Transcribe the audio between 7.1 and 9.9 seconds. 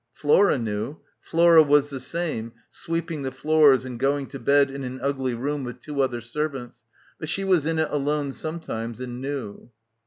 but she was in it alone some times and knew.